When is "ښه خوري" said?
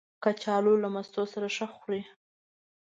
1.55-2.01